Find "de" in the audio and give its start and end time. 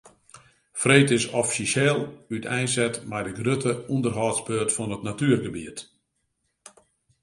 3.25-3.33